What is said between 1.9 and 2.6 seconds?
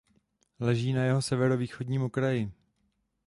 okraji.